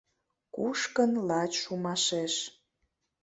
[0.55, 2.33] Кушкын лач шумашеш